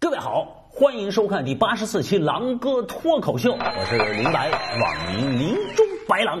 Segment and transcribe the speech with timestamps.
[0.00, 4.48] 各位好，欢迎收看第八十四期《狼哥脱口秀》，我是林白，
[4.80, 6.40] 网名林中白狼。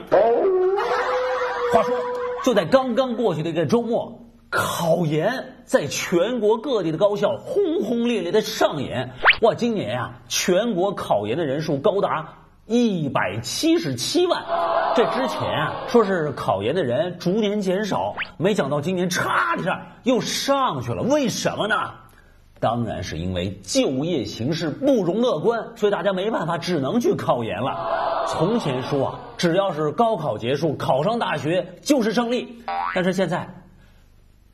[1.72, 1.92] 话说，
[2.44, 9.10] 就在刚刚过去的一个周末，考研在全国各地的高校轰轰烈烈的上演。
[9.42, 12.34] 哇，今年呀、全国考研的人数高达
[12.64, 14.40] 一百七十七万。
[14.94, 21.02] 这之前啊，说是考研的人逐年减少，没想到今年嚓的一下又上去了。
[21.02, 21.74] 为什么呢？
[22.60, 28.26] 当然是因为就业形势不容乐观，所以大家没办法，只能去考研了。
[28.28, 32.62] 从前说啊，只要是高考结束，考上大学就是胜利。
[32.94, 33.48] 但是现在，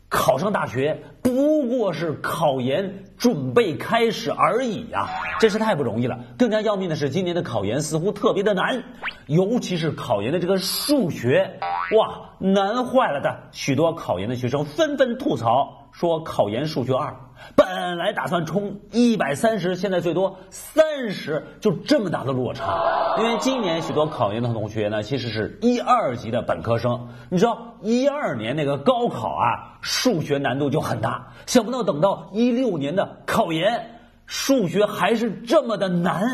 [0.08, 5.08] 考上大学不过是考研准备开始而已呀、
[5.40, 6.18] 真是太不容易了。
[6.38, 8.84] 更加要命的是，今年的考研似乎特别的难，
[9.26, 11.58] 尤其是考研的这个数学，
[11.96, 13.36] 哇，难坏了的。
[13.50, 17.14] 许多考研的学生纷纷吐槽说，考研数学二
[17.54, 23.14] 本来打算冲一百三十，现在最多三十，就这么大的落差。
[23.18, 27.10] 因为今年许多考研的同学呢，其实是一二级的本科生。
[27.30, 36.24] 你知道一二年那个高考啊，数学难度就很大，想不到等到一六年的考研，数学还是这么的难。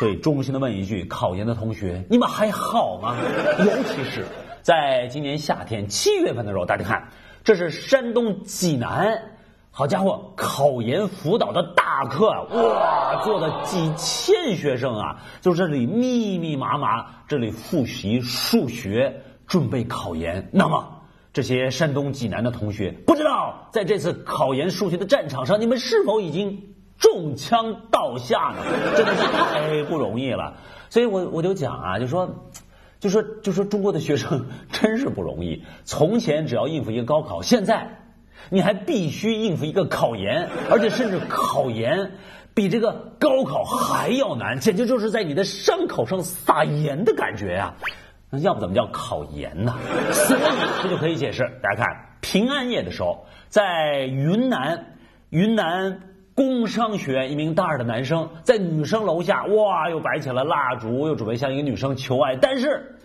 [0.00, 3.14] 所以衷心的问一句，考研的同学，你们还好吗？
[3.60, 4.26] 尤其是
[4.62, 7.08] 在今年夏天七月份的时候，大家看，
[7.46, 9.22] 这是山东济南。
[9.70, 20.48] 好家伙，考研辅导的大课啊，哇，坐的几千学生啊，就这里密密麻麻，这里复习数学，准备考研。
[20.52, 21.02] 那么，
[21.32, 28.64] 这些山东济南的同学，不知道在这次考研数学的战场上，你们是否已经中枪倒下呢？
[28.96, 30.54] 真的是太不容易了。
[30.90, 32.28] 所以我我就讲啊，就说。
[32.98, 35.64] 就说就说中国的学生 真是不容易。
[35.84, 37.98] 从前只要应付一个高考，现在
[38.50, 42.12] 你还必须应付一个考研，而且甚至考研
[42.54, 47.74] 比这个高考还要难，简直就是在你的伤口上撒盐的感觉呀、
[48.30, 49.76] 那要不怎么叫考研呢？
[50.12, 50.40] 所以
[50.82, 51.42] 这就可以解释。
[51.62, 51.86] 大家看，
[52.20, 54.96] 平安夜的时候，在云南，
[55.30, 56.00] 云南。
[56.36, 62.98] 工商学院一名大二的男生在女生楼下，哇，又摆起了蜡烛，又准备向一个女生求爱，但是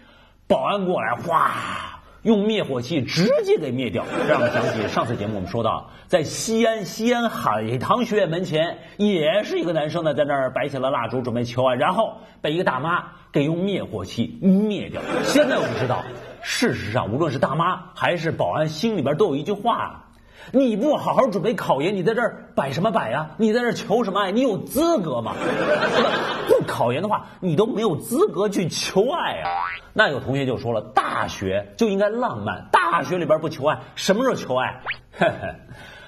[0.47, 4.03] 保安过来，哗，用灭火器直接给灭掉。
[4.27, 15.01] 让我想起上次节目我们说到，在西安西安海棠学院门前，也是一个男生呢，在那儿摆起了蜡烛准备求爱，然后被一个大妈给用灭火器灭掉。
[15.23, 16.03] 现在我们知道，
[16.41, 20.03] 事实上无论是大妈还是保安，心里边都有一句话。
[20.51, 23.31] 你不好好准备考研，你在这儿摆什么摆呀？
[23.37, 24.31] 你在这儿求什么爱？
[24.31, 25.33] 你有资格吗？
[26.49, 29.49] 不考研的话，你都没有资格去求爱啊。
[29.93, 34.81] 那有同学就说了，大学就应该浪漫，大学里边不求爱，什么时候求爱？
[35.17, 35.55] 呵呵，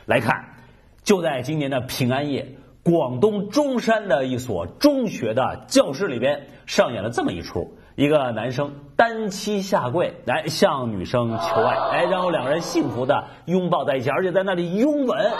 [0.05, 0.55] 来看，
[1.03, 7.77] 就在今年的平安夜，广东中山的一所中学的教室里边上演了这么一出。
[7.95, 15.31] 一个男生单膝下跪来向女生求爱，哎，然后两个人幸福的拥抱在一起，而且在那里拥吻。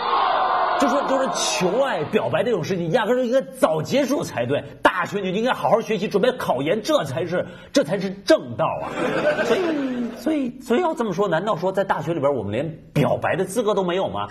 [0.80, 4.62] 就说就是求爱表白这种事情，压根就应该早结束才对。
[4.82, 8.92] 大学你就应该好好学习，准备考研，这才是这才是正道啊！
[9.46, 9.62] 所以
[10.18, 14.28] 所以所以要这么说，难道说在大学里边我们连表白的资格都没有吗？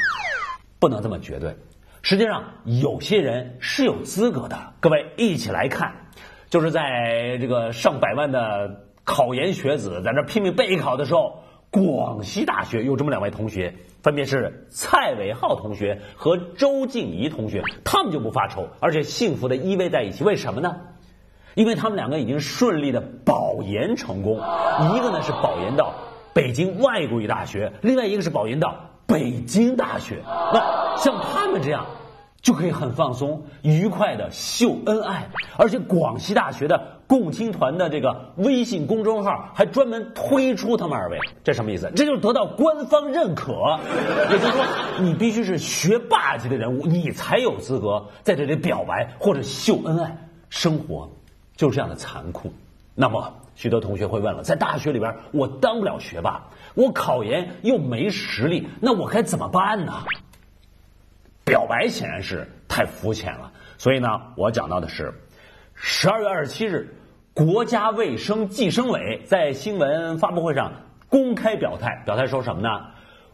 [0.78, 1.56] 不能这么绝对。
[2.02, 4.58] 实际上，有些人是有资格的。
[4.80, 5.92] 各位一起来看。
[6.52, 11.38] 就是在这个上百万的考研学子在那拼命备考的时候，
[11.70, 20.24] 广西大学有这么两位同学，分别是蔡伟浩同学和周静怡同学，他们就不发愁，而且幸福的依偎在一起。
[20.24, 20.76] 为什么呢？
[21.54, 25.94] 因为他们两个已经顺利的保研成功，一个呢是保研到
[26.34, 30.22] 北京外国语大学，另外一个是保研到北京大学。
[30.52, 31.86] 那像他们这样。
[32.42, 41.90] 就可以很放松、愉快的秀恩爱，而且广西大学的共青团的这个微信公众号还专门推出他们二位，这什么意思？
[41.94, 43.78] 这就是得到官方认可，
[44.28, 44.64] 也就是说，
[45.00, 50.18] 你必须是学霸级的人物，你才有资格在这里表白或者秀恩爱。
[50.50, 51.08] 生活
[51.56, 52.52] 就是这样的残酷。
[52.94, 56.42] 那么，许多同学会问了，在大学里边，我当不了学霸，
[56.74, 59.92] 我考研又没实力，那我该怎么办呢？
[61.52, 64.08] 表白显然是太肤浅了，所以呢，
[64.38, 65.12] 我讲到的是
[65.74, 66.96] 十二月二十七日，
[67.34, 70.72] 国家卫生计生委在新闻发布会上
[71.10, 72.86] 公开表态，表态说什么呢？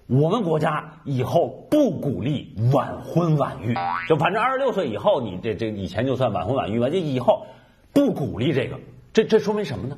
[0.09, 3.77] 我们国家以后不鼓励晚婚晚育，
[4.09, 7.47] 就反正二十六岁以后，你这这以前就算晚婚晚育吧，就以后
[7.93, 8.81] 不鼓励这个，
[9.13, 9.97] 这这说明什么呢？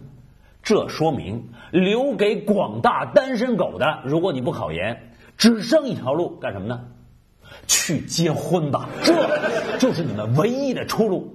[0.63, 6.83] 这说明留给广大单身狗的，如果你不考研，只剩一条路，干什么呢？
[7.67, 11.35] 去结婚吧，这就是你们唯一的出路。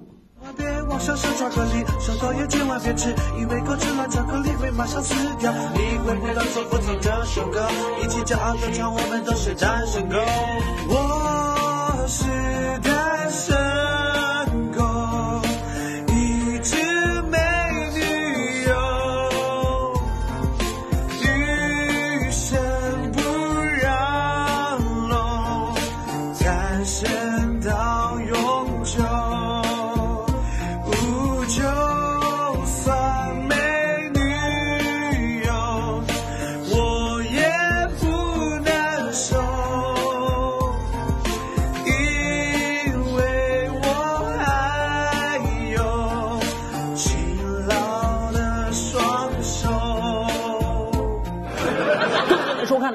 [12.08, 12.55] 是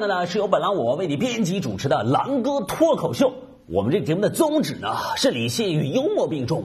[0.02, 3.30] 的呢是由本狼我为你编辑主持的《狼哥脱口秀》。
[3.68, 6.64] 我们这节目的宗旨呢是理性与幽默并重，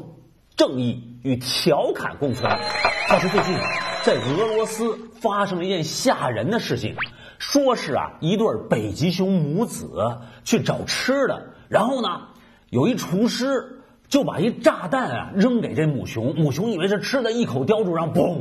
[0.56, 2.50] 正义与调侃共存。
[3.08, 3.56] 话说最近
[4.04, 6.96] 在俄罗斯发生了一件吓人的事情，
[7.38, 9.88] 说是啊一对北极熊母子
[10.44, 12.10] 去找吃的，然后呢
[12.72, 18.40] 有一厨师就把一炸弹啊扔给这母熊，母熊以为是吃的，一口叼住，然后嘣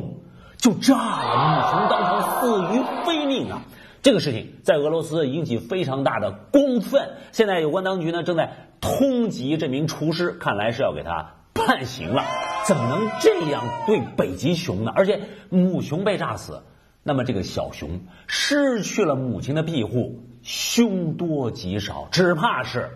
[0.57, 3.61] 就炸了，母熊当场死于非命啊。
[4.07, 12.23] 这个事情在俄罗斯引起非常大的公愤，现在有关当局呢正在通缉这名厨师，看来是要给他判刑了。
[12.69, 14.93] 怎么能这样对北极熊呢？
[14.95, 16.63] 而且母熊被炸死，
[17.03, 22.89] 那么这个小熊失去了母亲的庇护，凶多吉少，只怕是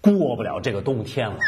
[0.00, 1.38] 过不了这个冬天了。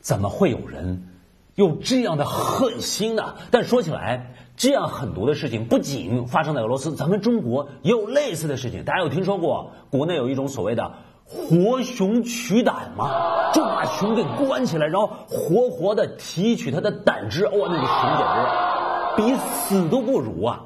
[0.00, 1.08] 怎么会有人
[1.54, 3.36] 有这样的狠心呢？
[3.50, 4.34] 但说起来。
[4.56, 8.84] 这样狠毒的事情不仅发生在俄罗斯，咱们中国也有类似的事情。
[8.84, 10.94] 大家有听说过国内有一种所谓的
[11.26, 13.52] 活熊取胆吗？
[13.52, 17.44] 就把熊给关起来，然后活活的提取它的胆汁。
[17.46, 20.62] 哇，那个熊简直比死都不如啊！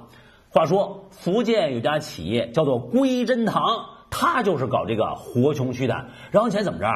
[0.50, 6.10] 话说福建有家企业叫做归真堂，它就是搞这个活熊取胆。
[6.30, 6.86] 然后前怎么着？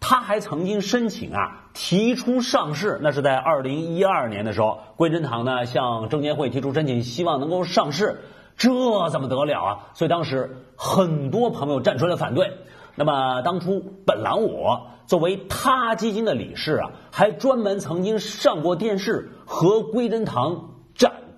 [0.00, 8.22] 他还曾经申请啊提出上市，那是在二零一二年的时候，归真堂呢向证监会提出申请，希望能够上市，
[8.56, 8.70] 这
[9.10, 9.78] 怎么得了啊？
[9.94, 12.52] 所以当时很多朋友站出来反对。
[12.96, 20.69] 那么当初本来我作为他基金的理事啊，还专门曾经上过电视和归真堂。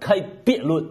[0.05, 0.85] 开辩论，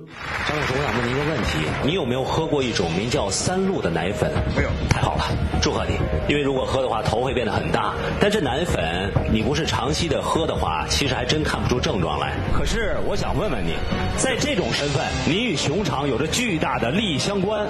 [0.48, 4.31] 张老师，我想问您一个问题：你有没有喝过一种名叫三鹿的奶粉？
[4.56, 4.69] 没有。
[4.90, 5.24] 太好了，
[5.62, 5.96] 祝贺你！
[6.30, 7.94] 因为如果喝的话，头会变得很大。
[8.22, 12.34] 但这奶粉，你不是长期的喝的话，其实还真看不出症状来。
[12.58, 13.74] 可是我想问问你，
[14.18, 17.68] 在这种身份，你与熊场有着巨大的利益相关，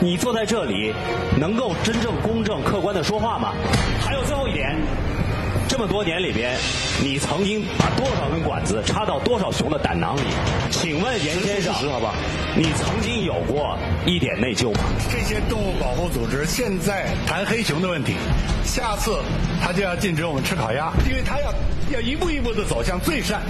[0.00, 0.92] 你坐在这里，
[1.40, 3.54] 能够真正公正客观的说话吗？
[4.00, 4.76] 还有最后一点。
[5.76, 6.56] 这么多年里边，
[7.02, 10.20] 你曾经把多少根管子插到多少熊的胆囊里？
[10.70, 12.14] 请问严先生，好吧，
[12.56, 13.76] 你曾经有过
[14.06, 14.84] 一点内疚吗？
[15.10, 18.14] 这些动物保护组织现在谈黑熊的问题，
[18.64, 19.18] 下次
[19.60, 21.52] 他就要禁止我们吃烤鸭，因为他要
[21.90, 23.42] 要一步一步的走向最善，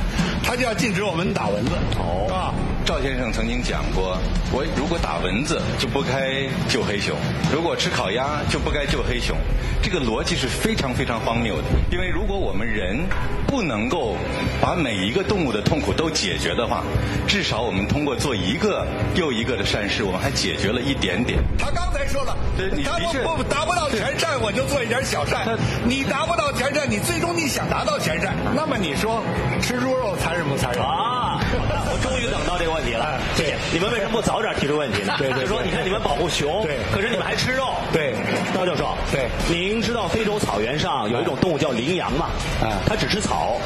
[0.43, 1.73] 他就要禁止我们打蚊子。
[1.99, 2.55] 哦，啊，
[2.85, 4.19] 赵先生曾经讲过，
[4.53, 7.17] 我如果打蚊子就不该救黑熊，
[7.51, 9.37] 如果吃烤鸭就不该救黑熊，
[9.83, 12.05] 这个逻辑是非常非常荒谬的，因为。
[12.15, 13.05] 如果我们人
[13.47, 14.17] 不能够
[14.61, 16.83] 把每一个动物的痛苦都解决的话，
[17.27, 21.39] 至少我们通过做一个又一个的善事，我们还解决了一点点。
[21.59, 22.35] 他刚才说了，
[22.83, 25.57] 他不不达不到全善，我就做一点小善。
[25.85, 29.23] 你达不到全善，你最终你想达到全善，那么你说
[29.63, 31.41] 吃猪肉残忍不残忍啊？
[31.89, 33.57] 我终于等到这个问题了， 谢谢。
[33.73, 35.15] 你们为什么不早点提出问题呢？
[35.17, 38.15] 对对，就说你看你们保护熊，对，可是你们还吃肉，对。
[38.55, 42.29] 高教授，对，您知道非洲草原上有一种动物叫羚羊吗？
[42.61, 43.57] 啊，它只吃草。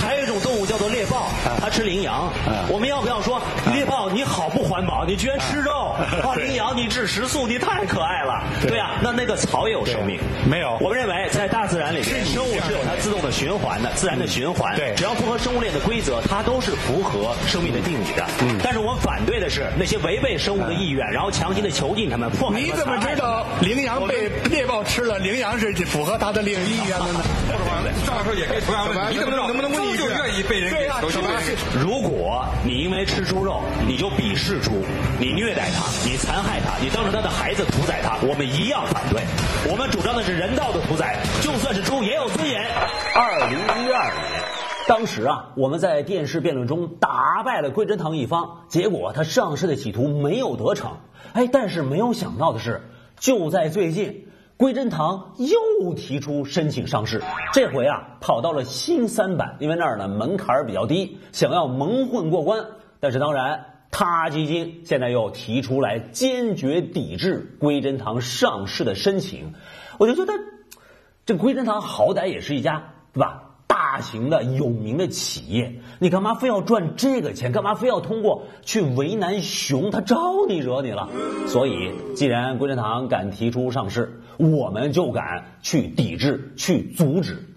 [0.00, 1.28] 还有一种动物叫做猎豹，
[1.60, 2.32] 它吃羚羊。
[2.68, 3.40] 我们要不要说
[3.72, 5.04] 猎豹你好不环保？
[5.04, 5.94] 你居然吃肉？
[6.24, 8.42] 啊，羚羊你只食素，你太可爱了。
[8.66, 10.18] 对呀，那那个草也有生命？
[10.48, 10.78] 没有。
[10.80, 14.74] 我们认为在大自然里面，生物是有它自动的循环的，自然的循环。
[14.76, 18.24] 对，只要符合生物链的规则，它都是符合生命的定理的。
[18.40, 18.58] 嗯。
[18.64, 25.18] 但是我们反对的是那些违背生物的意愿，然后强行的囚禁它们，迫害你怎么知道羚羊被猎豹吃了？
[25.18, 27.20] 羚羊是符合它的领意愿的呢？
[28.06, 31.20] 赵老师也可以同样问，你怎么能不能问你就愿意被人给囚禁？
[31.82, 34.70] 如果你因为吃猪肉，你就鄙视猪，
[35.18, 39.20] 你虐待它，你残害它，你当着他的孩子屠宰它，我们一样反对。
[39.68, 42.62] 我们主张的是人道的屠宰，就算是猪也有尊严。
[43.16, 44.42] 二零一二年，
[44.86, 50.98] 当时啊，我们在电视辩论中打败了桂珍堂一方，结果他上市的企图没有得逞。
[51.32, 52.82] 哎，但是没有想到的是，
[53.18, 54.28] 就在最近。
[54.56, 57.20] 归真堂又提出申请上市，
[57.52, 62.64] 这回啊跑到了新三板，因为那儿呢门槛比较低，想要蒙混过关。
[63.00, 69.54] 但是当然，他基金现在又提出来坚决抵制归真堂上市的申请，
[69.98, 70.32] 我就觉得，
[71.26, 73.40] 这归真堂好歹也是一家对吧？
[73.66, 77.50] 大型的有名的企业，你干嘛非要赚这个钱？
[77.50, 79.90] 干嘛非要通过去为难熊？
[79.90, 81.08] 他招你惹你了？
[81.48, 87.48] 所以，既然归真堂敢提出上市，我们就敢去抵制、去阻止。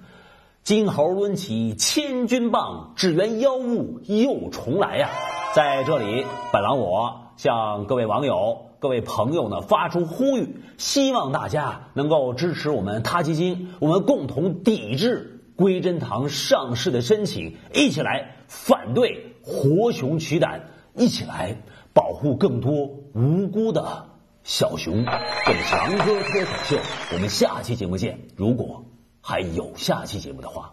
[0.64, 5.10] 金猴抡起千钧棒，只缘妖物又重来呀！
[5.56, 15.34] 在这里，本狼我向各位网友、各位朋友呢发出呼吁，希望大家能够支持我们他基金，我们共同抵制。
[15.56, 21.58] 归真堂上市的申请，一起来反对活熊取胆，一起来
[21.94, 24.07] 保护更多无辜的
[24.48, 25.04] 小熊。
[25.46, 26.78] 这里是狼哥脱口秀，
[27.12, 28.18] 我们下期节目见。
[28.38, 28.86] 如果
[29.22, 30.72] 还有下期节目的话，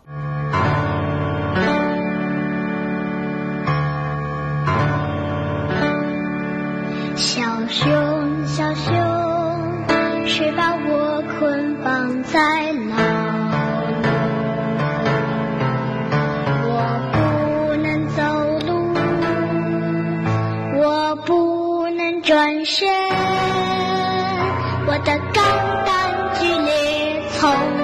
[7.16, 8.94] 小熊，小熊，
[10.28, 12.38] 谁把我捆绑在
[12.70, 12.94] 牢？
[16.70, 16.78] 我
[17.12, 18.22] 不能走
[18.68, 18.94] 路，
[20.80, 22.04] 我不能？
[22.22, 22.88] 转身，
[25.04, 25.44] 的肝
[25.84, 27.83] 胆俱裂，从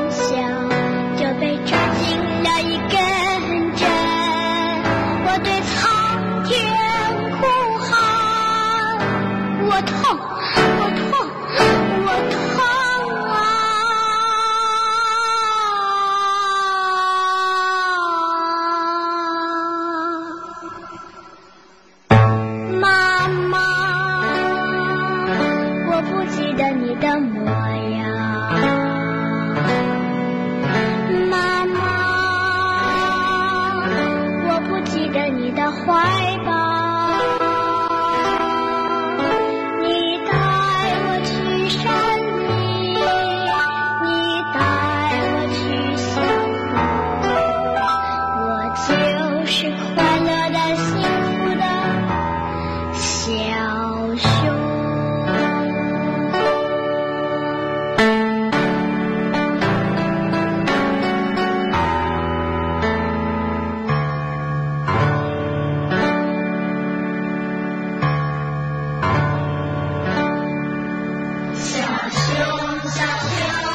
[72.91, 73.70] 小飘。